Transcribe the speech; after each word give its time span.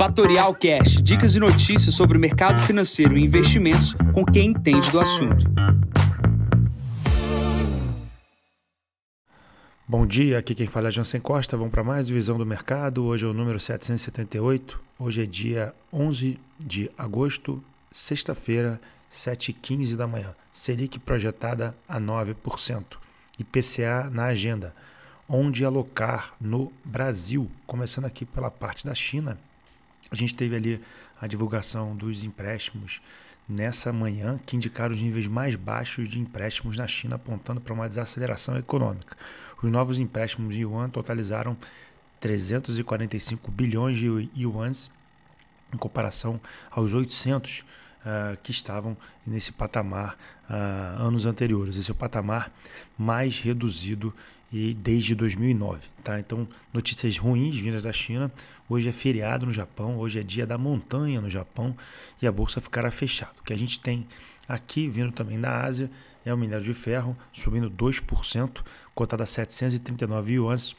Fatorial 0.00 0.54
Cash, 0.54 1.02
dicas 1.02 1.34
e 1.34 1.38
notícias 1.38 1.94
sobre 1.94 2.16
o 2.16 2.20
mercado 2.20 2.58
financeiro 2.62 3.18
e 3.18 3.22
investimentos 3.22 3.92
com 4.14 4.24
quem 4.24 4.48
entende 4.48 4.90
do 4.90 4.98
assunto. 4.98 5.44
Bom 9.86 10.06
dia, 10.06 10.38
aqui 10.38 10.54
quem 10.54 10.66
fala 10.66 10.88
é 10.88 10.90
Jansen 10.90 11.20
Costa. 11.20 11.54
Vamos 11.54 11.70
para 11.70 11.84
mais 11.84 12.06
divisão 12.06 12.38
do 12.38 12.46
mercado. 12.46 13.04
Hoje 13.04 13.26
é 13.26 13.28
o 13.28 13.34
número 13.34 13.60
778. 13.60 14.80
Hoje 14.98 15.22
é 15.22 15.26
dia 15.26 15.74
11 15.92 16.38
de 16.58 16.90
agosto, 16.96 17.62
sexta-feira, 17.92 18.80
7h15 19.12 19.96
da 19.96 20.06
manhã. 20.06 20.34
Selic 20.50 20.98
projetada 20.98 21.74
a 21.86 22.00
9%. 22.00 22.84
IPCA 23.38 24.08
na 24.10 24.28
agenda. 24.28 24.74
Onde 25.28 25.62
alocar 25.62 26.32
no 26.40 26.72
Brasil? 26.82 27.50
Começando 27.66 28.06
aqui 28.06 28.24
pela 28.24 28.50
parte 28.50 28.86
da 28.86 28.94
China. 28.94 29.36
A 30.10 30.16
gente 30.16 30.34
teve 30.34 30.56
ali 30.56 30.80
a 31.20 31.26
divulgação 31.26 31.94
dos 31.94 32.24
empréstimos 32.24 33.00
nessa 33.48 33.92
manhã, 33.92 34.38
que 34.46 34.56
indicaram 34.56 34.94
os 34.94 35.00
níveis 35.00 35.26
mais 35.26 35.54
baixos 35.56 36.08
de 36.08 36.18
empréstimos 36.18 36.76
na 36.76 36.86
China, 36.86 37.16
apontando 37.16 37.60
para 37.60 37.74
uma 37.74 37.88
desaceleração 37.88 38.56
econômica. 38.56 39.16
Os 39.62 39.70
novos 39.70 39.98
empréstimos 39.98 40.54
de 40.54 40.62
yuan 40.62 40.88
totalizaram 40.88 41.56
345 42.20 43.50
bilhões 43.50 43.98
de 43.98 44.30
yuans 44.36 44.90
em 45.72 45.76
comparação 45.76 46.40
aos 46.70 46.94
800 46.94 47.60
uh, 47.60 47.64
ah, 48.04 48.36
que 48.42 48.50
estavam 48.50 48.96
nesse 49.26 49.52
patamar 49.52 50.16
uh, 50.48 51.02
anos 51.02 51.26
anteriores. 51.26 51.76
Esse 51.76 51.90
é 51.90 51.92
o 51.92 51.96
patamar 51.96 52.52
mais 52.98 53.38
reduzido 53.40 54.14
e 54.52 54.74
desde 54.74 55.14
2009. 55.14 55.80
Tá? 56.02 56.18
Então, 56.18 56.48
notícias 56.72 57.16
ruins 57.16 57.56
vindas 57.58 57.82
da 57.82 57.92
China. 57.92 58.30
Hoje 58.68 58.88
é 58.88 58.92
feriado 58.92 59.46
no 59.46 59.52
Japão, 59.52 59.98
hoje 59.98 60.20
é 60.20 60.22
dia 60.22 60.46
da 60.46 60.56
montanha 60.56 61.20
no 61.20 61.30
Japão 61.30 61.76
e 62.20 62.26
a 62.26 62.32
bolsa 62.32 62.60
ficará 62.60 62.90
fechada. 62.90 63.32
O 63.40 63.44
que 63.44 63.52
a 63.52 63.58
gente 63.58 63.80
tem 63.80 64.06
aqui, 64.48 64.88
vindo 64.88 65.12
também 65.12 65.40
da 65.40 65.64
Ásia, 65.64 65.90
é 66.24 66.32
o 66.32 66.36
minério 66.36 66.64
de 66.64 66.74
ferro 66.74 67.16
subindo 67.32 67.70
2%, 67.70 68.62
cotado 68.94 69.22
a 69.22 69.26
739 69.26 70.34
yuans, 70.34 70.76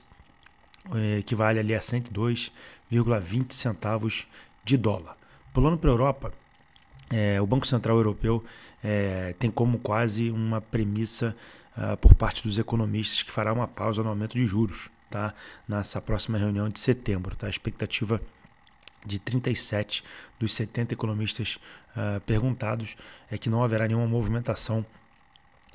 é, 0.94 1.20
equivale 1.20 1.60
ali 1.60 1.76
a 1.76 1.80
102,20 1.80 3.54
centavos 3.54 4.28
de 4.64 4.78
dólar. 4.78 5.18
Pulando 5.54 5.78
para 5.78 5.90
a 5.90 5.94
Europa, 5.94 6.34
é, 7.10 7.42
o 7.42 7.46
Banco 7.46 7.68
Central 7.68 7.98
Europeu 7.98 8.44
é, 8.84 9.36
tem 9.38 9.52
como 9.52 9.80
quase 9.80 10.30
uma 10.30 10.62
premissa 10.62 11.36
uh, 11.78 11.98
por 11.98 12.14
parte 12.14 12.44
dos 12.44 12.58
economistas 12.58 13.24
que 13.24 13.32
fará 13.32 13.52
uma 13.54 13.68
pausa 13.68 14.04
no 14.04 14.10
aumento 14.10 14.34
de 14.34 14.46
juros 14.46 14.90
tá? 15.10 15.34
nessa 15.68 16.02
próxima 16.02 16.38
reunião 16.38 16.70
de 16.70 16.80
setembro. 16.80 17.36
Tá? 17.36 17.48
A 17.48 17.50
expectativa 17.50 18.22
de 19.06 19.20
37 19.20 20.04
dos 20.40 20.54
70 20.54 20.94
economistas 20.94 21.60
uh, 21.96 22.22
perguntados 22.22 22.96
é 23.30 23.38
que 23.38 23.50
não 23.50 23.64
haverá 23.64 23.88
nenhuma 23.88 24.08
movimentação 24.08 24.86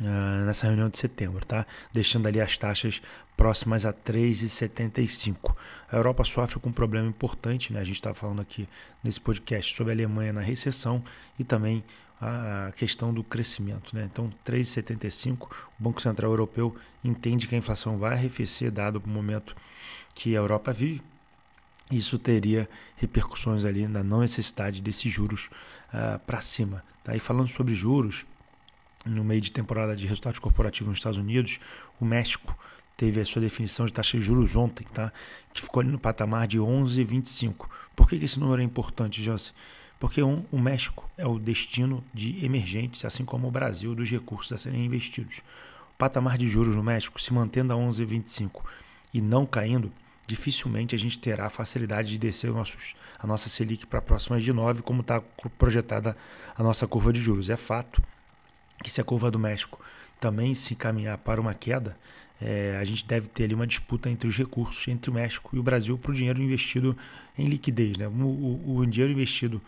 uh, 0.00 0.44
nessa 0.46 0.66
reunião 0.66 0.88
de 0.88 0.98
setembro, 0.98 1.44
tá? 1.44 1.66
deixando 1.92 2.26
ali 2.26 2.40
as 2.40 2.56
taxas 2.56 3.02
próximas 3.36 3.84
a 3.84 3.92
3,75. 3.92 5.54
A 5.90 5.96
Europa 5.96 6.24
sofre 6.24 6.58
com 6.58 6.70
um 6.70 6.72
problema 6.72 7.06
importante, 7.06 7.72
né? 7.72 7.80
a 7.80 7.84
gente 7.84 7.96
está 7.96 8.14
falando 8.14 8.40
aqui 8.40 8.68
nesse 9.04 9.20
podcast 9.20 9.76
sobre 9.76 9.92
a 9.92 9.94
Alemanha 9.94 10.32
na 10.32 10.40
recessão 10.40 11.04
e 11.38 11.44
também 11.44 11.84
a 12.20 12.72
questão 12.76 13.12
do 13.12 13.22
crescimento. 13.22 13.94
Né? 13.94 14.08
Então, 14.10 14.30
3,75, 14.44 15.48
o 15.78 15.82
Banco 15.82 16.00
Central 16.00 16.30
Europeu 16.30 16.74
entende 17.04 17.46
que 17.46 17.54
a 17.54 17.58
inflação 17.58 17.98
vai 17.98 18.14
arrefecer, 18.14 18.70
dado 18.70 19.02
o 19.04 19.08
momento 19.08 19.54
que 20.14 20.34
a 20.34 20.38
Europa 20.38 20.72
vive. 20.72 21.02
Isso 21.90 22.18
teria 22.18 22.68
repercussões 22.96 23.64
ali 23.64 23.86
na 23.86 24.02
não 24.02 24.20
necessidade 24.20 24.80
desses 24.80 25.12
juros 25.12 25.48
uh, 25.92 26.18
para 26.20 26.40
cima. 26.40 26.82
Tá? 27.04 27.14
E 27.14 27.20
falando 27.20 27.48
sobre 27.48 27.74
juros, 27.74 28.26
no 29.04 29.22
meio 29.22 29.40
de 29.40 29.52
temporada 29.52 29.94
de 29.94 30.06
resultados 30.06 30.40
corporativos 30.40 30.88
nos 30.88 30.98
Estados 30.98 31.18
Unidos, 31.18 31.60
o 32.00 32.04
México 32.04 32.56
teve 32.96 33.20
a 33.20 33.24
sua 33.24 33.40
definição 33.40 33.86
de 33.86 33.92
taxa 33.92 34.18
de 34.18 34.24
juros 34.24 34.56
ontem, 34.56 34.84
tá? 34.92 35.12
que 35.52 35.62
ficou 35.62 35.80
ali 35.80 35.90
no 35.90 35.98
patamar 35.98 36.48
de 36.48 36.58
11,25. 36.58 37.68
Por 37.94 38.08
que, 38.08 38.18
que 38.18 38.24
esse 38.24 38.40
número 38.40 38.60
é 38.60 38.64
importante, 38.64 39.22
José? 39.22 39.52
Porque 39.98 40.22
um, 40.22 40.44
o 40.52 40.58
México 40.58 41.08
é 41.16 41.26
o 41.26 41.38
destino 41.38 42.04
de 42.12 42.44
emergentes, 42.44 43.04
assim 43.04 43.24
como 43.24 43.48
o 43.48 43.50
Brasil, 43.50 43.94
dos 43.94 44.10
recursos 44.10 44.52
a 44.52 44.58
serem 44.58 44.84
investidos. 44.84 45.38
O 45.90 45.96
patamar 45.96 46.36
de 46.36 46.48
juros 46.48 46.76
no 46.76 46.82
México 46.82 47.20
se 47.20 47.32
mantendo 47.32 47.72
a 47.72 47.76
11,25 47.76 48.62
e 49.14 49.20
não 49.20 49.46
caindo, 49.46 49.90
dificilmente 50.26 50.94
a 50.94 50.98
gente 50.98 51.18
terá 51.18 51.48
facilidade 51.48 52.10
de 52.10 52.18
descer 52.18 52.50
nossos, 52.50 52.94
a 53.18 53.26
nossa 53.26 53.48
Selic 53.48 53.86
para 53.86 54.02
próximas 54.02 54.42
de 54.42 54.52
9, 54.52 54.82
como 54.82 55.00
está 55.00 55.22
projetada 55.56 56.16
a 56.54 56.62
nossa 56.62 56.86
curva 56.86 57.12
de 57.12 57.20
juros. 57.20 57.48
É 57.48 57.56
fato 57.56 58.02
que 58.82 58.90
se 58.90 59.00
a 59.00 59.04
curva 59.04 59.30
do 59.30 59.38
México 59.38 59.80
também 60.20 60.52
se 60.54 60.74
encaminhar 60.74 61.16
para 61.18 61.40
uma 61.40 61.54
queda, 61.54 61.96
é, 62.40 62.76
a 62.78 62.84
gente 62.84 63.06
deve 63.06 63.28
ter 63.28 63.44
ali 63.44 63.54
uma 63.54 63.66
disputa 63.66 64.10
entre 64.10 64.28
os 64.28 64.36
recursos 64.36 64.86
entre 64.88 65.10
o 65.10 65.14
México 65.14 65.56
e 65.56 65.58
o 65.58 65.62
Brasil 65.62 65.96
para 65.96 66.10
o 66.10 66.14
dinheiro 66.14 66.40
investido 66.40 66.96
em 67.38 67.48
liquidez. 67.48 67.96
Né? 67.96 68.06
O, 68.06 68.10
o, 68.10 68.76
o 68.76 68.86
dinheiro 68.86 69.12
investido 69.12 69.60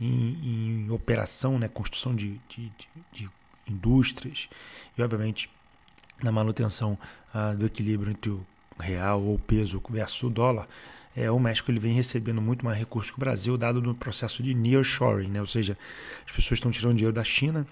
em, 0.00 0.86
em, 0.86 0.90
operação, 0.90 1.58
né? 1.58 1.68
construção 1.68 2.14
de, 2.14 2.40
de, 2.48 2.72
de, 2.78 2.88
de, 3.12 3.30
indústrias 3.66 4.48
e, 4.96 5.02
obviamente, 5.02 5.50
na 6.22 6.30
manutenção 6.30 6.98
ah, 7.32 7.54
do 7.54 7.66
equilíbrio 7.66 8.10
entre 8.10 8.30
o 8.30 8.44
real 8.78 9.22
ou 9.22 9.38
peso 9.38 9.82
versus 9.88 10.22
o 10.22 10.30
dólar, 10.30 10.68
é, 11.16 11.30
o 11.30 11.38
México 11.38 11.70
ele 11.70 11.78
vem 11.78 11.94
recebendo 11.94 12.42
muito 12.42 12.64
mais 12.64 12.76
recursos 12.76 13.10
que 13.10 13.16
o 13.16 13.20
Brasil, 13.20 13.56
dado 13.56 13.80
no 13.80 13.94
processo 13.94 14.42
de 14.42 14.52
nearshoring, 14.52 15.28
né? 15.28 15.40
ou 15.40 15.46
seja, 15.46 15.78
as 16.26 16.32
pessoas 16.32 16.58
estão 16.58 16.70
tirando 16.70 16.96
dinheiro 16.96 17.14
da 17.14 17.24
China, 17.24 17.66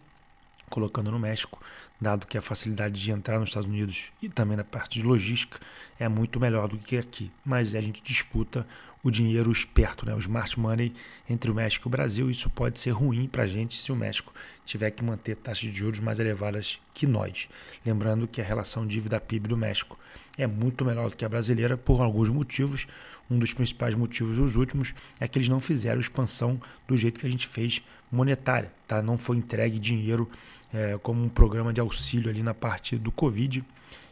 colocando 0.73 1.11
no 1.11 1.19
México, 1.19 1.61
dado 2.01 2.27
que 2.27 2.39
a 2.39 2.41
facilidade 2.41 3.01
de 3.01 3.11
entrar 3.13 3.39
nos 3.39 3.51
Estados 3.51 3.69
Unidos 3.69 4.11
e 4.23 4.29
também 4.29 4.57
na 4.57 4.65
parte 4.65 4.99
de 4.99 5.05
logística 5.05 5.61
é 6.01 6.09
muito 6.09 6.41
melhor 6.41 6.67
do 6.67 6.79
que 6.79 6.97
aqui. 6.97 7.31
Mas 7.45 7.75
a 7.75 7.81
gente 7.81 8.03
disputa 8.03 8.67
o 9.03 9.11
dinheiro 9.11 9.51
esperto, 9.53 10.07
né? 10.07 10.15
o 10.15 10.19
smart 10.19 10.59
money 10.59 10.95
entre 11.29 11.51
o 11.51 11.55
México 11.55 11.87
e 11.87 11.89
o 11.89 11.91
Brasil. 11.91 12.31
Isso 12.31 12.49
pode 12.49 12.81
ser 12.81 12.91
ruim 12.91 13.29
para 13.29 13.43
a 13.43 13.47
gente 13.47 13.77
se 13.77 13.93
o 13.93 13.97
México 13.97 14.33
tiver 14.65 14.91
que 14.93 15.05
manter 15.05 15.37
taxas 15.37 15.71
de 15.71 15.73
juros 15.73 16.01
mais 16.01 16.19
elevadas 16.19 16.81
que 16.95 17.07
nós. 17.07 17.49
Lembrando 17.85 18.27
que 18.27 18.41
a 18.41 18.45
relação 18.45 18.87
dívida-PIB 18.87 19.49
do 19.49 19.57
México 19.57 19.99
é 20.39 20.47
muito 20.47 20.85
melhor 20.85 21.11
do 21.11 21.17
que 21.17 21.25
a 21.25 21.29
brasileira 21.29 21.77
por 21.77 22.01
alguns 22.01 22.29
motivos. 22.29 22.87
Um 23.31 23.39
dos 23.39 23.53
principais 23.53 23.95
motivos, 23.95 24.39
os 24.39 24.57
últimos, 24.57 24.95
é 25.21 25.27
que 25.27 25.39
eles 25.39 25.49
não 25.49 25.61
fizeram 25.61 26.01
expansão 26.01 26.61
do 26.87 26.97
jeito 26.97 27.21
que 27.21 27.27
a 27.27 27.31
gente 27.31 27.47
fez 27.47 27.83
monetária. 28.11 28.73
Tá? 28.87 29.03
Não 29.03 29.19
foi 29.19 29.37
entregue 29.37 29.79
dinheiro 29.79 30.31
é, 30.73 30.99
como 31.03 31.23
um 31.23 31.29
programa 31.29 31.73
de 31.73 31.81
auxílio 31.81 32.31
ali 32.31 32.43
na 32.43 32.55
parte 32.55 32.97
do 32.97 33.11
Covid. 33.11 33.65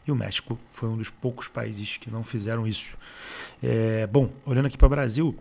E 0.07 0.13
o 0.13 0.15
México 0.17 0.59
foi 0.73 0.89
um 0.89 0.97
dos 0.97 1.11
poucos 1.11 1.49
países 1.49 1.97
que 1.97 2.11
não 2.11 2.23
fizeram 2.23 2.67
isso. 2.67 2.97
É, 3.63 4.07
bom, 4.07 4.31
olhando 4.45 4.67
aqui 4.67 4.77
para 4.77 4.87
o 4.87 4.91
Brasil, 4.91 5.37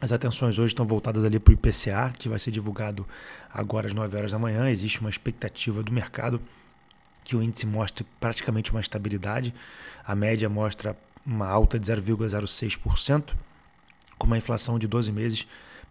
as 0.00 0.12
atenções 0.12 0.58
hoje 0.58 0.72
estão 0.72 0.86
voltadas 0.86 1.24
ali 1.24 1.38
para 1.38 1.52
o 1.52 1.54
IPCA, 1.54 2.12
que 2.18 2.28
vai 2.28 2.38
ser 2.38 2.50
divulgado 2.50 3.06
agora 3.52 3.86
às 3.86 3.94
9 3.94 4.16
horas 4.16 4.32
da 4.32 4.38
manhã. 4.38 4.68
Existe 4.70 5.00
uma 5.00 5.10
expectativa 5.10 5.82
do 5.82 5.92
mercado 5.92 6.40
que 7.24 7.34
o 7.34 7.42
índice 7.42 7.66
mostre 7.66 8.04
praticamente 8.20 8.70
uma 8.70 8.80
estabilidade. 8.80 9.54
A 10.04 10.14
média 10.14 10.48
mostra 10.48 10.96
uma 11.24 11.48
alta 11.48 11.78
de 11.78 11.90
0,06%, 11.90 13.34
com 14.16 14.26
uma 14.26 14.38
inflação 14.38 14.78
de 14.78 14.86
12 14.86 15.10
meses 15.10 15.46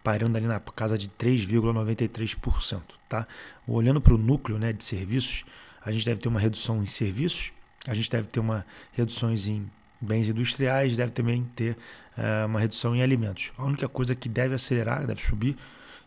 parando 0.06 0.38
ali 0.38 0.46
na 0.46 0.60
casa 0.60 0.96
de 0.96 1.08
3,93%. 1.08 2.80
Tá? 3.08 3.26
Olhando 3.66 4.00
para 4.00 4.14
o 4.14 4.16
núcleo 4.16 4.56
né, 4.56 4.72
de 4.72 4.84
serviços, 4.84 5.44
a 5.84 5.90
gente 5.90 6.06
deve 6.06 6.20
ter 6.20 6.28
uma 6.28 6.38
redução 6.38 6.80
em 6.80 6.86
serviços, 6.86 7.52
a 7.88 7.92
gente 7.92 8.08
deve 8.08 8.28
ter 8.28 8.38
uma 8.38 8.64
reduções 8.92 9.48
em 9.48 9.68
bens 10.00 10.28
industriais, 10.28 10.96
deve 10.96 11.10
também 11.10 11.42
ter 11.56 11.76
uh, 12.16 12.46
uma 12.46 12.60
redução 12.60 12.94
em 12.94 13.02
alimentos. 13.02 13.52
A 13.58 13.64
única 13.64 13.88
coisa 13.88 14.14
que 14.14 14.28
deve 14.28 14.54
acelerar, 14.54 15.04
deve 15.08 15.20
subir, 15.20 15.56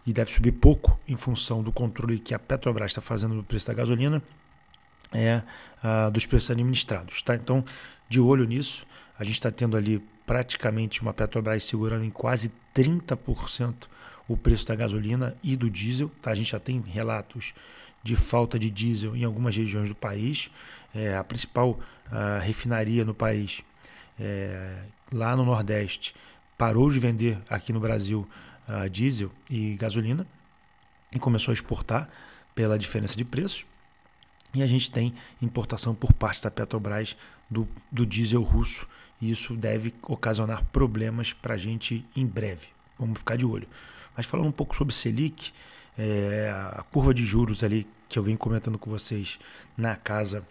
e 0.08 0.14
deve 0.14 0.32
subir 0.32 0.54
pouco 0.54 0.98
em 1.06 1.18
função 1.18 1.62
do 1.62 1.74
controle 1.74 2.20
que 2.20 2.34
a 2.34 2.40
Petrobras 2.40 2.92
está 2.92 3.02
fazendo 3.02 3.36
do 3.36 3.44
preço 3.44 3.68
da 3.68 3.74
gasolina, 3.74 4.24
é 5.12 5.42
uh, 5.84 6.10
dos 6.10 6.26
preços 6.26 6.50
administrados. 6.52 7.22
Tá? 7.22 7.36
Então, 7.36 7.66
de 8.08 8.22
olho 8.22 8.46
nisso, 8.46 8.88
a 9.20 9.26
gente 9.26 9.34
está 9.34 9.52
tendo 9.52 9.76
ali 9.76 10.02
praticamente 10.30 11.02
uma 11.02 11.12
Petrobras 11.12 11.64
segurando 11.64 12.06
em 12.06 12.12
quase 12.12 12.52
30% 12.76 13.88
o 14.28 14.38
preço 14.38 14.68
da 14.68 14.76
gasolina 14.76 15.36
e 15.42 15.56
do 15.56 15.72
diesel. 15.72 16.12
Tá? 16.22 16.30
A 16.30 16.36
gente 16.36 16.52
já 16.52 16.60
tem 16.60 16.80
relatos 16.82 17.52
de 18.04 18.16
falta 18.16 18.60
de 18.60 18.70
diesel 18.70 19.16
em 19.16 19.24
algumas 19.24 19.58
regiões 19.58 19.90
do 19.90 19.96
país. 19.96 20.52
É, 20.94 21.18
a 21.18 21.24
principal 21.24 21.80
a 22.12 22.38
refinaria 22.38 23.04
no 23.04 23.16
país, 23.16 23.64
é, 24.20 24.84
lá 25.12 25.36
no 25.36 25.44
Nordeste, 25.44 26.14
parou 26.56 26.92
de 26.92 27.00
vender 27.00 27.40
aqui 27.50 27.74
no 27.74 27.80
Brasil 27.80 28.30
diesel 28.92 29.32
e 29.50 29.74
gasolina 29.78 30.28
e 31.12 31.18
começou 31.18 31.52
a 31.52 31.56
exportar 31.56 32.08
pela 32.54 32.78
diferença 32.78 33.16
de 33.16 33.26
preços. 33.26 33.66
E 34.54 34.62
a 34.62 34.68
gente 34.68 34.92
tem 34.92 35.12
importação 35.42 35.96
por 35.96 36.14
parte 36.14 36.44
da 36.44 36.52
Petrobras 36.52 37.18
do, 37.50 37.68
do 37.92 38.06
diesel 38.06 38.42
russo. 38.42 38.88
E 39.22 39.32
isso 39.32 39.56
deve 39.56 39.94
ocasionar 40.04 40.64
problemas 40.66 41.34
para 41.34 41.56
a 41.56 41.58
gente 41.58 42.06
em 42.16 42.26
breve. 42.26 42.68
vamos 42.98 43.20
ficar 43.20 43.36
de 43.36 43.46
olho. 43.46 43.68
Mas 44.16 44.26
falando 44.26 44.48
um 44.48 44.52
pouco 44.52 44.76
sobre 44.76 44.94
Selic, 44.94 45.52
é, 45.98 46.50
a 46.74 46.84
curva 46.84 47.14
de 47.14 47.26
juros 47.26 47.64
ali 47.64 47.86
que 48.08 48.18
eu 48.18 48.24
venho 48.24 48.38
comentando 48.38 48.78
com 48.78 48.90
vocês 48.90 49.38
na 49.78 49.96
casa 49.96 50.44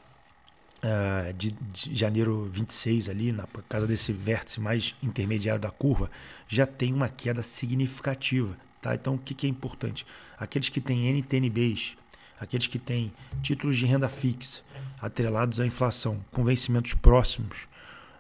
uh, 0.78 1.32
de, 1.32 1.50
de, 1.50 1.94
janeiro 1.94 2.44
26 2.44 3.08
ali, 3.08 3.32
na 3.32 3.46
casa 3.68 3.86
desse 3.86 4.12
vértice 4.12 4.60
mais 4.60 4.94
intermediário 5.02 5.60
da 5.60 5.70
curva, 5.70 6.10
já 6.46 6.66
tem 6.66 6.92
uma 6.92 7.08
queda 7.08 7.42
significativa. 7.42 8.56
Tá? 8.80 8.94
Então 8.94 9.14
o 9.14 9.18
que, 9.18 9.34
que 9.34 9.46
é 9.46 9.50
importante? 9.50 10.06
Aqueles 10.38 10.68
que 10.68 10.80
têm 10.80 11.08
NTNBs, 11.08 11.96
aqueles 12.40 12.66
que 12.66 12.78
têm 12.78 13.12
títulos 13.42 13.76
de 13.76 13.86
renda 13.86 14.08
fixa 14.08 14.62
atrelados 15.00 15.60
à 15.60 15.66
inflação 15.66 16.24
com 16.32 16.42
vencimentos 16.44 16.94
próximos 16.94 17.66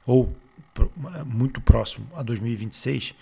ou 0.06 0.34
muito 1.26 1.60
próximo 1.60 2.06
a 2.14 2.22
2026, 2.22 3.14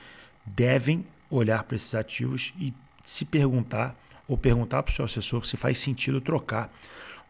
devem 0.44 1.06
olhar 1.31 1.64
para 1.64 1.76
esses 1.76 1.94
ativos 1.94 2.52
e 2.58 2.72
se 3.02 3.25
perguntar 3.25 3.96
ou 4.28 4.37
perguntar 4.37 4.82
para 4.82 4.93
o 4.93 4.94
seu 4.94 5.04
assessor 5.04 5.46
se 5.46 5.56
faz 5.56 5.78
sentido 5.78 6.20
trocar 6.20 6.72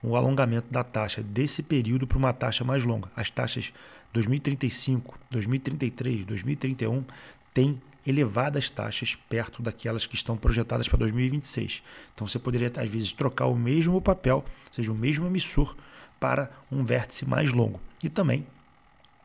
o 0.03 0.17
alongamento 0.17 0.67
da 0.71 0.85
taxa 0.85 1.23
desse 1.23 1.63
período 1.63 2.07
para 2.07 2.19
uma 2.19 2.33
taxa 2.33 2.65
mais 2.65 2.85
longa. 2.85 3.11
As 3.17 3.31
taxas 3.31 3.73
2035, 4.13 5.19
2033, 5.31 6.25
2031 6.25 7.05
têm 7.53 7.81
elevadas 8.07 8.71
taxas 8.71 9.17
perto 9.29 9.63
daquelas 9.63 10.07
que 10.07 10.15
estão 10.15 10.37
projetadas 10.37 10.89
para 10.89 10.99
2026. 10.99 11.83
Então 12.15 12.27
você 12.27 12.39
poderia 12.39 12.73
às 12.77 12.89
vezes 12.89 13.13
trocar 13.13 13.47
o 13.47 13.57
mesmo 13.57 14.01
papel, 14.01 14.45
seja 14.71 14.93
o 14.93 14.95
mesmo 14.95 15.27
emissor, 15.27 15.77
para 16.21 16.51
um 16.71 16.85
vértice 16.85 17.27
mais 17.27 17.53
longo. 17.53 17.81
E 18.03 18.09
também 18.09 18.47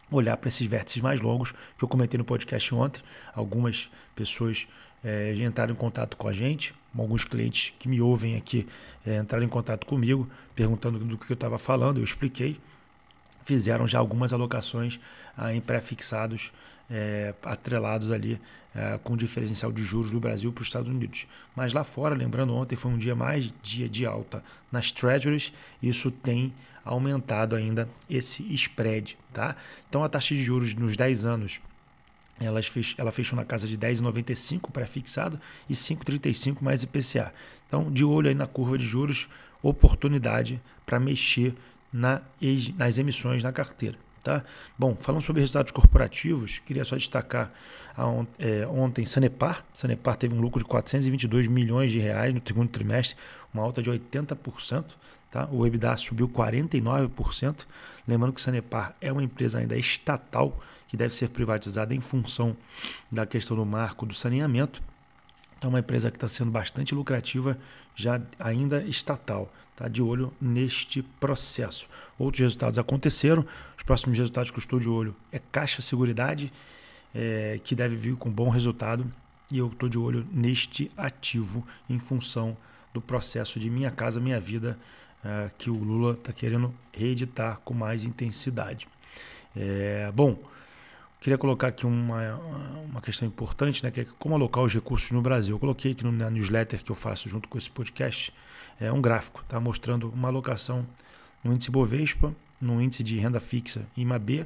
olhar 0.09 0.35
para 0.37 0.49
esses 0.49 0.67
vértices 0.67 1.01
mais 1.01 1.21
longos 1.21 1.53
que 1.77 1.83
eu 1.83 1.87
comentei 1.87 2.17
no 2.17 2.25
podcast 2.25 2.73
ontem. 2.75 3.01
Algumas 3.33 3.89
pessoas 4.15 4.67
é, 5.03 5.33
entraram 5.35 5.73
em 5.73 5.77
contato 5.77 6.17
com 6.17 6.27
a 6.27 6.33
gente, 6.33 6.73
alguns 6.97 7.23
clientes 7.23 7.73
que 7.79 7.87
me 7.87 8.01
ouvem 8.01 8.35
aqui 8.35 8.67
é, 9.05 9.17
entraram 9.17 9.45
em 9.45 9.49
contato 9.49 9.85
comigo, 9.85 10.29
perguntando 10.53 10.99
do 10.99 11.17
que 11.17 11.31
eu 11.31 11.35
estava 11.35 11.57
falando, 11.57 11.99
eu 11.99 12.03
expliquei. 12.03 12.59
Fizeram 13.43 13.87
já 13.87 13.97
algumas 13.97 14.33
alocações 14.33 14.99
ah, 15.35 15.53
em 15.53 15.59
pré-fixados 15.59 16.51
é, 16.91 17.33
atrelados 17.43 18.11
ali 18.11 18.39
é, 18.75 18.99
com 19.03 19.13
o 19.13 19.17
diferencial 19.17 19.71
de 19.71 19.83
juros 19.83 20.11
do 20.11 20.19
Brasil 20.19 20.51
para 20.51 20.61
os 20.61 20.67
Estados 20.67 20.89
Unidos. 20.89 21.27
Mas 21.55 21.73
lá 21.73 21.83
fora, 21.83 22.13
lembrando, 22.13 22.53
ontem 22.53 22.75
foi 22.75 22.91
um 22.91 22.97
dia 22.97 23.15
mais 23.15 23.51
dia 23.63 23.88
de 23.88 24.05
alta 24.05 24.43
nas 24.71 24.91
treasuries, 24.91 25.53
isso 25.81 26.11
tem 26.11 26.53
aumentado 26.83 27.55
ainda 27.55 27.88
esse 28.09 28.43
spread. 28.53 29.17
Tá? 29.33 29.55
Então 29.89 30.03
a 30.03 30.09
taxa 30.09 30.35
de 30.35 30.43
juros 30.43 30.73
nos 30.75 30.97
10 30.97 31.25
anos 31.25 31.61
ela, 32.39 32.61
fech, 32.61 32.95
ela 32.97 33.11
fechou 33.11 33.35
na 33.35 33.45
casa 33.45 33.67
de 33.67 33.77
10,95 33.77 34.71
pré-fixado 34.71 35.39
e 35.69 35.73
5,35 35.73 36.61
mais 36.61 36.81
IPCA. 36.83 37.31
Então, 37.67 37.91
de 37.91 38.03
olho 38.03 38.29
aí 38.29 38.35
na 38.35 38.47
curva 38.47 38.77
de 38.77 38.85
juros, 38.85 39.29
oportunidade 39.61 40.59
para 40.85 40.99
mexer 40.99 41.53
na, 41.93 42.21
nas 42.75 42.97
emissões 42.97 43.43
na 43.43 43.51
carteira. 43.51 43.97
Tá? 44.23 44.44
Bom, 44.77 44.95
falando 44.95 45.21
sobre 45.21 45.41
resultados 45.41 45.71
corporativos, 45.71 46.59
queria 46.59 46.85
só 46.85 46.95
destacar 46.95 47.51
a, 47.97 48.03
é, 48.38 48.68
ontem 48.68 49.03
Sanepar. 49.03 49.65
Sanepar 49.73 50.15
teve 50.15 50.35
um 50.35 50.39
lucro 50.39 50.59
de 50.59 50.65
422 50.65 51.47
milhões 51.47 51.91
de 51.91 52.00
reais 52.00 52.33
no 52.33 52.41
segundo 52.45 52.69
trimestre, 52.69 53.18
uma 53.53 53.63
alta 53.63 53.81
de 53.81 53.89
80%. 53.89 54.85
Tá? 55.31 55.47
O 55.51 55.65
EBITDA 55.65 55.97
subiu 55.97 56.29
49%. 56.29 57.65
Lembrando 58.07 58.33
que 58.33 58.41
Sanepar 58.41 58.95
é 59.01 59.12
uma 59.12 59.23
empresa 59.23 59.59
ainda 59.59 59.77
estatal 59.77 60.59
que 60.88 60.97
deve 60.97 61.15
ser 61.15 61.29
privatizada 61.29 61.95
em 61.95 62.01
função 62.01 62.56
da 63.09 63.25
questão 63.25 63.56
do 63.56 63.65
marco 63.65 64.06
do 64.06 64.13
saneamento. 64.13 64.83
Então, 65.57 65.69
é 65.69 65.74
uma 65.74 65.79
empresa 65.79 66.12
que 66.12 66.17
está 66.17 66.27
sendo 66.27 66.51
bastante 66.51 66.94
lucrativa, 66.94 67.57
já 67.95 68.21
ainda 68.38 68.83
estatal. 68.83 69.50
Está 69.71 69.88
de 69.88 70.01
olho 70.01 70.33
neste 70.39 71.01
processo. 71.01 71.88
Outros 72.19 72.41
resultados 72.41 72.77
aconteceram. 72.77 73.45
Os 73.81 73.83
próximos 73.83 74.15
resultados 74.15 74.51
que 74.51 74.57
eu 74.57 74.61
estou 74.61 74.79
de 74.79 74.87
olho 74.87 75.15
é 75.31 75.39
Caixa 75.39 75.81
Seguridade, 75.81 76.53
é, 77.15 77.59
que 77.63 77.73
deve 77.73 77.95
vir 77.95 78.15
com 78.15 78.29
bom 78.29 78.47
resultado. 78.47 79.11
E 79.51 79.57
eu 79.57 79.69
estou 79.69 79.89
de 79.89 79.97
olho 79.97 80.23
neste 80.31 80.91
ativo 80.95 81.65
em 81.89 81.97
função 81.97 82.55
do 82.93 83.01
processo 83.01 83.59
de 83.59 83.71
Minha 83.71 83.89
Casa 83.89 84.19
Minha 84.19 84.39
Vida, 84.39 84.77
é, 85.25 85.49
que 85.57 85.71
o 85.71 85.73
Lula 85.73 86.13
está 86.13 86.31
querendo 86.31 86.71
reeditar 86.93 87.59
com 87.65 87.73
mais 87.73 88.05
intensidade. 88.05 88.87
É, 89.55 90.11
bom, 90.13 90.37
Queria 91.19 91.37
colocar 91.37 91.67
aqui 91.67 91.85
uma, 91.85 92.35
uma 92.89 92.99
questão 92.99 93.27
importante, 93.27 93.83
né, 93.83 93.91
que 93.91 94.01
é 94.01 94.05
como 94.17 94.33
alocar 94.33 94.63
os 94.63 94.73
recursos 94.73 95.11
no 95.11 95.21
Brasil. 95.21 95.55
Eu 95.55 95.59
coloquei 95.59 95.91
aqui 95.91 96.03
na 96.03 96.31
newsletter 96.31 96.83
que 96.83 96.91
eu 96.91 96.95
faço 96.95 97.29
junto 97.29 97.47
com 97.47 97.59
esse 97.59 97.69
podcast 97.69 98.33
é 98.79 98.91
um 98.91 98.99
gráfico, 98.99 99.43
tá 99.47 99.59
mostrando 99.59 100.09
uma 100.09 100.29
alocação 100.29 100.83
no 101.43 101.53
índice 101.53 101.69
Bovespa, 101.69 102.33
no 102.61 102.81
índice 102.81 103.03
de 103.03 103.17
renda 103.17 103.39
fixa 103.39 103.85
IMAB, 103.97 104.45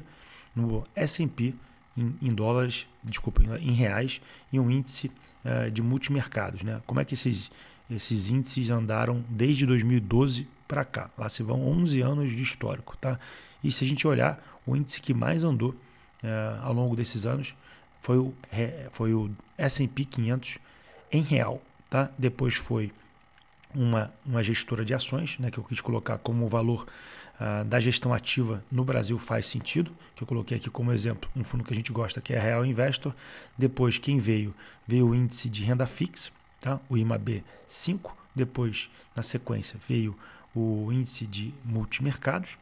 no 0.54 0.84
S&P 0.94 1.54
em, 1.96 2.14
em, 2.22 2.34
dólares, 2.34 2.86
desculpa, 3.04 3.42
em 3.60 3.72
reais 3.72 4.20
e 4.52 4.58
um 4.58 4.70
índice 4.70 5.10
uh, 5.44 5.70
de 5.70 5.82
multimercados, 5.82 6.62
né? 6.62 6.80
Como 6.86 7.00
é 7.00 7.04
que 7.04 7.14
esses 7.14 7.50
esses 7.88 8.30
índices 8.30 8.68
andaram 8.70 9.24
desde 9.28 9.64
2012 9.64 10.48
para 10.66 10.84
cá? 10.84 11.08
Lá 11.16 11.28
se 11.28 11.42
vão 11.42 11.66
11 11.68 12.00
anos 12.00 12.32
de 12.32 12.42
histórico, 12.42 12.96
tá? 12.96 13.18
E 13.62 13.70
se 13.70 13.84
a 13.84 13.86
gente 13.86 14.06
olhar, 14.06 14.42
o 14.66 14.74
índice 14.74 15.00
que 15.00 15.14
mais 15.14 15.44
andou 15.44 15.74
é, 16.22 16.58
ao 16.62 16.72
longo 16.72 16.96
desses 16.96 17.26
anos 17.26 17.54
foi 18.00 18.18
o, 18.18 18.34
foi 18.90 19.14
o 19.14 19.30
S&P 19.56 20.04
500 20.04 20.58
em 21.12 21.22
real, 21.22 21.62
tá? 21.88 22.10
Depois 22.18 22.54
foi 22.54 22.92
uma, 23.74 24.12
uma 24.24 24.42
gestora 24.42 24.84
de 24.84 24.94
ações, 24.94 25.38
né, 25.38 25.50
que 25.50 25.58
eu 25.58 25.64
quis 25.64 25.80
colocar 25.80 26.18
como 26.18 26.48
valor 26.48 26.86
uh, 27.40 27.64
da 27.64 27.80
gestão 27.80 28.12
ativa 28.12 28.64
no 28.70 28.84
Brasil 28.84 29.18
faz 29.18 29.46
sentido, 29.46 29.90
que 30.14 30.22
eu 30.22 30.26
coloquei 30.26 30.56
aqui 30.56 30.70
como 30.70 30.92
exemplo 30.92 31.28
um 31.34 31.44
fundo 31.44 31.64
que 31.64 31.72
a 31.72 31.76
gente 31.76 31.92
gosta, 31.92 32.20
que 32.20 32.32
é 32.32 32.38
Real 32.38 32.64
Investor. 32.64 33.14
Depois, 33.56 33.98
quem 33.98 34.18
veio? 34.18 34.54
Veio 34.86 35.08
o 35.08 35.14
índice 35.14 35.48
de 35.48 35.62
renda 35.62 35.86
fixa, 35.86 36.30
tá? 36.60 36.80
o 36.88 36.96
IMAB 36.96 37.42
5. 37.66 38.16
Depois, 38.34 38.88
na 39.14 39.22
sequência, 39.22 39.78
veio 39.86 40.16
o 40.54 40.90
índice 40.92 41.26
de 41.26 41.52
multimercados, 41.64 42.58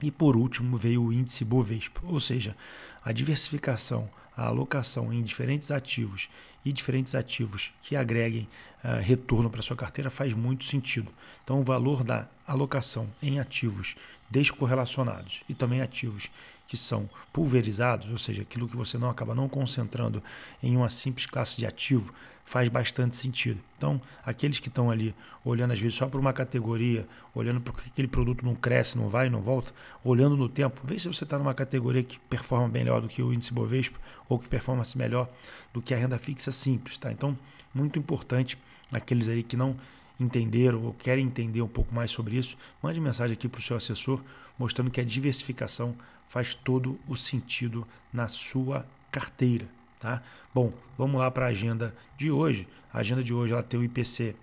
e 0.00 0.10
por 0.10 0.36
último 0.36 0.76
veio 0.76 1.02
o 1.02 1.12
índice 1.12 1.44
Bovespa, 1.44 2.00
ou 2.04 2.20
seja, 2.20 2.56
a 3.04 3.12
diversificação, 3.12 4.08
a 4.38 4.46
alocação 4.46 5.12
em 5.12 5.20
diferentes 5.20 5.72
ativos 5.72 6.30
e 6.64 6.72
diferentes 6.72 7.12
ativos 7.16 7.72
que 7.82 7.96
agreguem 7.96 8.48
uh, 8.84 9.02
retorno 9.02 9.50
para 9.50 9.60
sua 9.60 9.76
carteira 9.76 10.08
faz 10.10 10.32
muito 10.32 10.64
sentido. 10.64 11.12
Então, 11.42 11.60
o 11.60 11.64
valor 11.64 12.04
da 12.04 12.28
alocação 12.46 13.08
em 13.20 13.40
ativos 13.40 13.96
descorrelacionados 14.30 15.42
e 15.48 15.54
também 15.54 15.82
ativos 15.82 16.30
que 16.68 16.76
são 16.76 17.08
pulverizados, 17.32 18.08
ou 18.10 18.18
seja, 18.18 18.42
aquilo 18.42 18.68
que 18.68 18.76
você 18.76 18.98
não 18.98 19.08
acaba 19.08 19.34
não 19.34 19.48
concentrando 19.48 20.22
em 20.62 20.76
uma 20.76 20.90
simples 20.90 21.24
classe 21.24 21.56
de 21.56 21.66
ativo, 21.66 22.12
faz 22.44 22.68
bastante 22.68 23.16
sentido. 23.16 23.58
Então, 23.76 24.00
aqueles 24.24 24.58
que 24.58 24.68
estão 24.68 24.90
ali 24.90 25.14
olhando 25.44 25.72
às 25.72 25.80
vezes 25.80 25.96
só 25.96 26.06
para 26.06 26.20
uma 26.20 26.32
categoria, 26.32 27.06
olhando 27.34 27.60
para 27.60 27.72
que 27.72 27.88
aquele 27.88 28.08
produto 28.08 28.44
não 28.44 28.54
cresce, 28.54 28.96
não 28.96 29.08
vai, 29.08 29.30
não 29.30 29.40
volta, 29.40 29.72
olhando 30.04 30.36
no 30.36 30.48
tempo, 30.48 30.80
vê 30.84 30.98
se 30.98 31.08
você 31.08 31.24
está 31.24 31.38
numa 31.38 31.54
categoria 31.54 32.02
que 32.02 32.18
performa 32.20 32.68
melhor 32.68 33.00
do 33.00 33.08
que 33.08 33.22
o 33.22 33.32
índice 33.32 33.52
Bovespa 33.52 33.98
ou 34.28 34.38
que 34.38 34.46
performa 34.46 34.82
melhor 34.94 35.28
do 35.72 35.80
que 35.80 35.94
a 35.94 35.96
renda 35.96 36.18
fixa 36.18 36.52
simples, 36.52 36.96
tá? 36.98 37.10
Então, 37.10 37.36
muito 37.74 37.98
importante 37.98 38.58
aqueles 38.92 39.28
aí 39.28 39.42
que 39.42 39.56
não 39.56 39.76
entenderam 40.18 40.82
ou 40.82 40.92
querem 40.94 41.26
entender 41.26 41.62
um 41.62 41.68
pouco 41.68 41.94
mais 41.94 42.10
sobre 42.10 42.36
isso, 42.36 42.56
mande 42.82 43.00
mensagem 43.00 43.34
aqui 43.34 43.48
para 43.48 43.58
o 43.58 43.62
seu 43.62 43.76
assessor 43.76 44.20
mostrando 44.58 44.90
que 44.90 45.00
a 45.00 45.04
diversificação 45.04 45.94
faz 46.26 46.52
todo 46.52 46.98
o 47.06 47.16
sentido 47.16 47.86
na 48.12 48.28
sua 48.28 48.84
carteira. 49.10 49.66
Tá? 50.00 50.22
Bom, 50.52 50.72
vamos 50.96 51.18
lá 51.20 51.30
para 51.30 51.46
a 51.46 51.48
agenda 51.48 51.94
de 52.16 52.30
hoje. 52.30 52.66
A 52.92 52.98
agenda 52.98 53.22
de 53.22 53.32
hoje 53.32 53.52
ela 53.52 53.62
tem 53.62 53.78
o 53.78 53.84
IPC, 53.84 54.34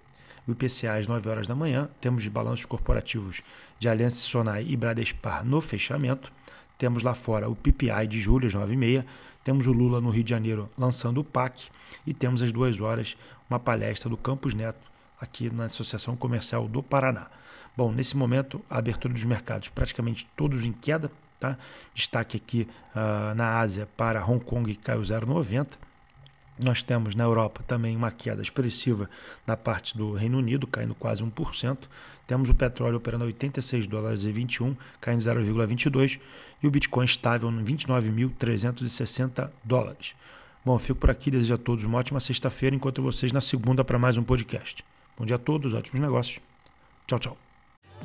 o 0.47 0.51
IPCA 0.51 0.95
às 0.97 1.07
9 1.07 1.29
horas 1.29 1.47
da 1.47 1.55
manhã. 1.55 1.89
Temos 1.99 2.25
balanços 2.27 2.65
corporativos 2.65 3.41
de 3.77 3.89
Aliança 3.89 4.17
Sonai 4.17 4.65
e 4.67 4.75
Bradespar 4.75 5.45
no 5.45 5.61
fechamento. 5.61 6.31
Temos 6.77 7.03
lá 7.03 7.13
fora 7.13 7.49
o 7.49 7.55
PPI 7.55 8.07
de 8.07 8.19
julho 8.19 8.47
às 8.47 8.53
9h30. 8.53 9.05
Temos 9.43 9.67
o 9.67 9.71
Lula 9.71 10.01
no 10.01 10.09
Rio 10.09 10.23
de 10.23 10.29
Janeiro 10.29 10.69
lançando 10.77 11.19
o 11.19 11.23
PAC. 11.23 11.67
E 12.05 12.13
temos 12.13 12.41
às 12.41 12.51
2 12.51 12.81
horas 12.81 13.15
uma 13.49 13.59
palestra 13.59 14.09
do 14.09 14.17
Campos 14.17 14.53
Neto 14.53 14.94
aqui 15.19 15.49
na 15.49 15.65
Associação 15.65 16.15
Comercial 16.15 16.67
do 16.67 16.83
Paraná. 16.83 17.27
Bom, 17.75 17.91
nesse 17.91 18.15
momento, 18.15 18.63
a 18.69 18.77
abertura 18.77 19.13
dos 19.13 19.23
mercados 19.23 19.69
praticamente 19.69 20.25
todos 20.35 20.65
em 20.65 20.71
queda, 20.71 21.11
Tá? 21.39 21.57
Destaque 21.93 22.37
aqui 22.37 22.67
uh, 22.95 23.35
na 23.35 23.59
Ásia 23.59 23.87
para 23.97 24.25
Hong 24.25 24.43
Kong, 24.43 24.73
caiu 24.75 25.01
0,90. 25.01 25.77
Nós 26.65 26.81
temos 26.81 27.13
na 27.15 27.25
Europa 27.25 27.61
também 27.67 27.97
uma 27.97 28.11
queda 28.11 28.41
expressiva 28.41 29.09
na 29.45 29.57
parte 29.57 29.97
do 29.97 30.13
Reino 30.13 30.37
Unido, 30.37 30.65
caindo 30.65 30.95
quase 30.95 31.21
1%. 31.21 31.77
Temos 32.25 32.49
o 32.49 32.53
petróleo 32.53 32.95
operando 32.97 33.25
a 33.25 33.27
86 33.27 33.85
dólares 33.87 34.23
e 34.23 34.31
21, 34.31 34.75
caindo 35.01 35.21
0,22, 35.21 36.19
e 36.63 36.67
o 36.67 36.71
Bitcoin 36.71 37.03
estável 37.03 37.49
em 37.51 37.63
29.360 37.63 39.49
dólares. 39.63 40.13
Bom, 40.63 40.79
fico 40.79 40.99
por 40.99 41.11
aqui, 41.11 41.29
desejo 41.29 41.53
a 41.53 41.57
todos 41.57 41.83
uma 41.83 41.97
ótima 41.97 42.21
sexta-feira, 42.21 42.75
enquanto 42.75 43.01
vocês 43.03 43.31
na 43.31 43.41
segunda 43.41 43.83
para 43.83 43.99
mais 43.99 44.17
um 44.17 44.23
podcast. 44.23 44.83
Bom 45.17 45.25
dia 45.25 45.37
a 45.37 45.39
todos, 45.39 45.73
ótimos 45.73 45.99
negócios. 45.99 46.39
Tchau, 47.07 47.19
tchau. 47.19 47.37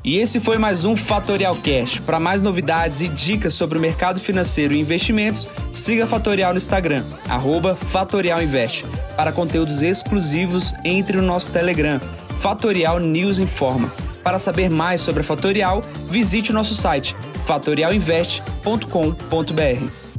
E 0.03 0.19
esse 0.19 0.41
foi 0.41 0.57
mais 0.57 0.85
um 0.85 0.97
Fatorial 0.97 1.57
Cash. 1.57 1.99
Para 1.99 2.19
mais 2.19 2.41
novidades 2.41 3.01
e 3.01 3.09
dicas 3.09 3.53
sobre 3.53 3.77
o 3.77 3.81
mercado 3.81 4.21
financeiro 4.21 4.73
e 4.73 4.81
investimentos, 4.81 5.49
siga 5.75 6.07
Fatorial 6.07 6.53
no 6.53 6.59
Instagram, 6.59 7.05
@fatorialinvest. 7.91 8.85
Para 9.17 9.33
conteúdos 9.33 9.83
exclusivos, 9.83 10.73
entre 10.85 11.19
no 11.19 11.23
nosso 11.23 11.53
Telegram, 11.53 12.01
Fatorial 12.39 12.99
News 12.99 13.39
Informa. 13.39 13.93
Para 14.23 14.39
saber 14.39 14.71
mais 14.71 15.01
sobre 15.01 15.21
a 15.21 15.25
Fatorial, 15.25 15.83
visite 16.09 16.51
o 16.51 16.55
nosso 16.55 16.75
site 16.75 17.15
fatorialinvest.com.br. 17.45 20.10